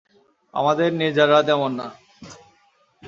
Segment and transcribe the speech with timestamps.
[0.53, 1.87] আমাদের নির্জারা তেমন না।